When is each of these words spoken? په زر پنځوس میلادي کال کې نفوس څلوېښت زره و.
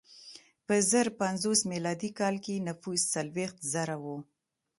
په 0.67 0.73
زر 0.91 1.07
پنځوس 1.21 1.59
میلادي 1.71 2.09
کال 2.19 2.35
کې 2.45 2.63
نفوس 2.67 3.01
څلوېښت 3.13 3.57
زره 3.73 3.95
و. 4.03 4.05